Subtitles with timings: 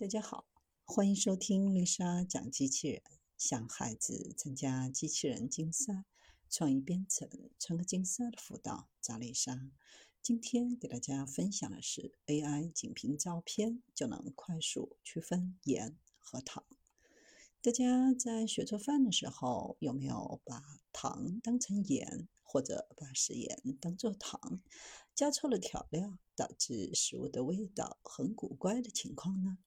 [0.00, 0.46] 大家好，
[0.84, 3.02] 欢迎收听丽莎讲机器人。
[3.36, 6.04] 想孩子参加机器人竞赛、
[6.48, 9.72] 创意编程、创客竞赛的辅导，找丽莎。
[10.22, 16.64] 今天给大家分享的是 AI 仅凭照片就能快速区分盐和糖。
[17.60, 20.62] 大家在学做饭的时候，有没有把
[20.92, 24.60] 糖当成盐，或者把食盐当做糖，
[25.12, 29.58] 加错了调料，导致食物的味道很古怪的情况呢？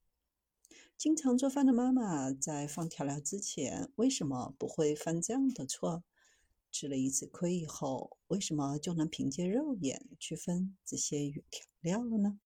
[1.02, 6.04] 经常做饭的妈妈在放调料之前，为什么不会犯这样的错？
[6.72, 12.40] 吃了一次亏以后，为什么就能凭借肉眼区分这些调料了呢？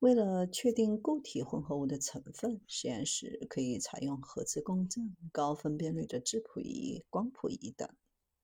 [0.00, 7.88] 为了确定固体混合物的成分，实验室可以采用核磁共振、高分辨率的质谱仪、光谱仪等，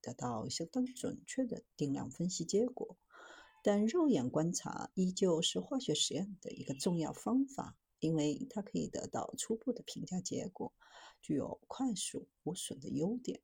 [0.00, 2.96] 得到相当准确的定量分析结果。
[3.62, 7.76] 但肉眼观察依旧是化学实验的一个重要方法。
[8.00, 10.72] 因为它可以得到初步的评价结果，
[11.22, 13.40] 具有快速无损的优点。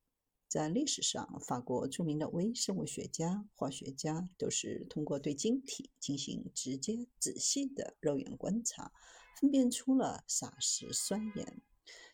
[0.48, 8.92] 在历史上，法国著名的微生物学家、化学家都是通过对晶体进行直接、仔细的肉眼观察，
[9.40, 11.60] 分辨出了砂石酸盐。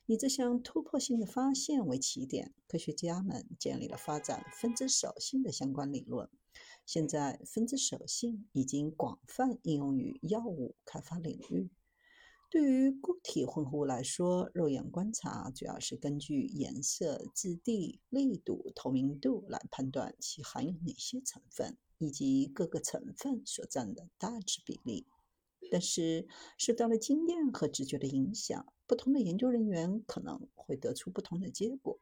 [0.06, 6.28] 以这项突破性的发现为起点，科学家们建立了发展分子手性的相关理论。
[6.84, 11.70] 现在，分子手性已经广泛应用于药物开发领域。
[12.52, 25.06] 对于固体混合物来说，肉眼观察主要是根据颜色、质地、力度、透明度来判断其含有哪些成分以及各个成分所占的大致比例。
[25.70, 26.28] 但是，
[26.58, 31.98] 受到了经验和直觉的影响，不同的研究人员可能会得出不同的结果，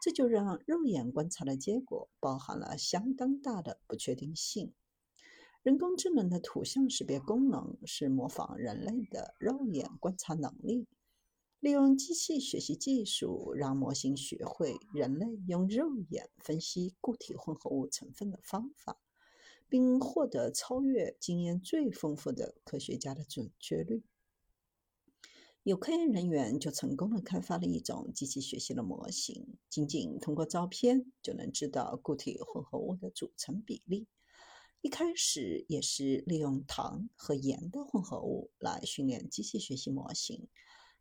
[0.00, 4.72] 这就让肉眼观察的结果包含了相当大的不确定性。
[5.68, 10.86] 人工智能的图像识别功能是模仿人类的肉眼观察能力，
[11.60, 18.98] 利用机器学习技术，让模型学会人类用肉眼分析固体混合物成分的方法，
[19.68, 24.02] 并获得超越经验最丰富的科学家的准确率。
[25.64, 34.06] 有科研人员就成功的开发了一种机器学习的模型，仅仅通过照片就能知道固体混合物的组成比例。
[34.80, 40.48] 一开始也是利用糖和盐的混合物来训练机器学习模型。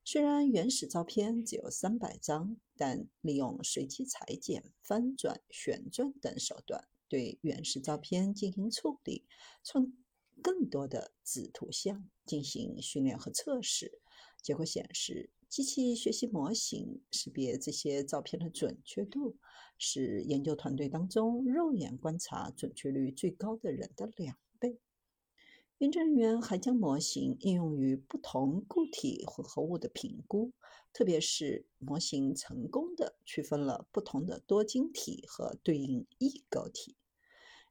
[0.03, 9.25] 虽然原始照片只有三百张，但利用随机裁剪、翻转、旋转等手段对原始照片进行处理，
[9.63, 9.93] 创
[10.41, 14.01] 更多的子图像进行训练和测试。
[14.41, 15.29] 结果显示。
[15.49, 19.37] 机器学习模型识别这些照片的准确度
[19.77, 24.79] 是研究团队当中肉眼观察准确率最高的人的两倍。
[25.77, 30.51] 研究人员还将模型应用于不同固体混合物的评估，
[30.91, 36.97] 特别是模型成功的区分了不同的多晶体和对应异构体。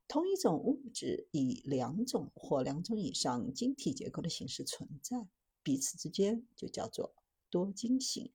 [0.09, 5.27] 同一种物质以两种或两种以上晶体结构的形式存在，
[5.65, 7.13] 彼此之间就叫做。
[7.51, 8.33] 多晶型，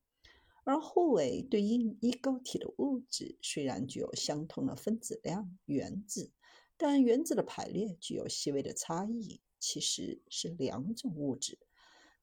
[0.64, 6.32] 而互为对应异构体的物质虽然具有相同的分子量原子，
[6.78, 11.60] 但原子的排列具有细微的差异，其实是两种物质。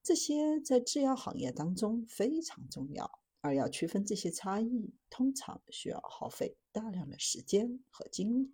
[0.03, 8.53] 这些在制药行业当中非常重要，而要区分这些差异，通常需要耗费大量的时间和精力。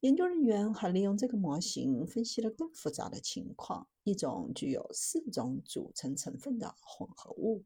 [0.00, 7.64] 研究人员还利用这个模型分析了更复杂的情况：一种具有四种组成成分的混合物。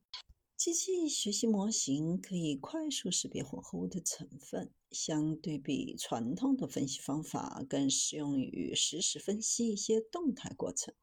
[0.57, 10.95] 机器学习模型可以快速识别混合物的成分，相对比传统的分析方法，更适用于实时分析一些动态过程。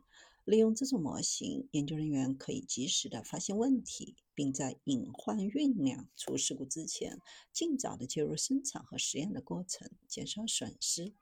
[0.45, 7.19] 利用这种模型，研究人员可以及时的发现问题，并在隐患酝酿出事故之前，
[7.51, 11.13] 尽早的介入生产和实验的过程，减少损失。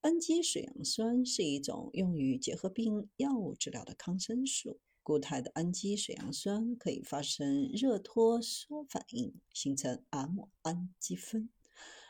[0.00, 4.80] 氨基水杨酸是一种用于结核病药物治疗的抗生素。
[5.02, 11.50] 固态的氨基水杨酸可以发生热脱缩反应，形成 M 氨基酚。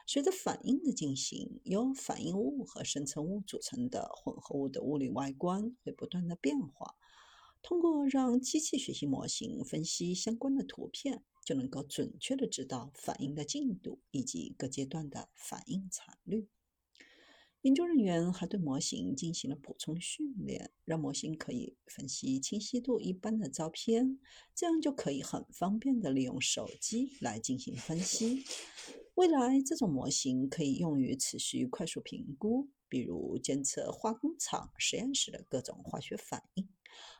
[0.06, 6.94] 随着反应的进行，由反应物和生成物组成的混合物的物理外观会不断的变化。
[7.62, 16.49] 通过让机器学习模型分析相关的图片，就能够准确的知道反应的进度以及各阶段的反应产率。
[17.62, 24.19] 研究人员还对模型进行了补充训练，让模型可以分析清晰度一般的照片，
[24.53, 28.43] 这样就可以很方便的利用手机来进行分析。
[29.14, 36.69] 未来，这种模型可以用于持续快速评估，比如监测化工厂实验室的各种化学反应，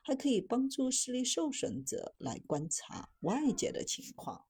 [0.03, 4.47] 还可以帮助视力受损者来观察外界的情况。